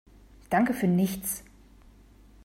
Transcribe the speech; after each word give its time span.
Danke 0.49 0.73
für 0.73 0.87
nichts! 0.87 1.43